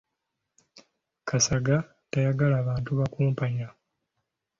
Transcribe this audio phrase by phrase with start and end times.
[1.27, 1.77] Kasagga
[2.11, 3.67] tayagala bantu bakumpanya.